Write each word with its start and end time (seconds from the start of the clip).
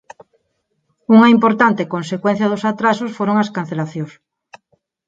Unha 1.15 1.31
importante 1.35 1.89
consecuencia 1.93 2.49
dos 2.51 2.63
atrasos 2.71 3.15
foron 3.17 3.35
as 3.43 3.49
cancelacións. 3.55 4.11